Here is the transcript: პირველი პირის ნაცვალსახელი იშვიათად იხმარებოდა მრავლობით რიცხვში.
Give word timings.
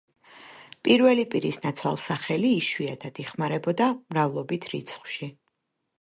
პირველი 0.87 1.25
პირის 1.35 1.59
ნაცვალსახელი 1.65 2.53
იშვიათად 2.61 3.23
იხმარებოდა 3.25 3.91
მრავლობით 4.03 4.67
რიცხვში. 4.73 5.35